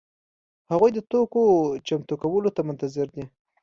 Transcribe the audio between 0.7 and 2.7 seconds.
هغوی د توکو چمتو کولو ته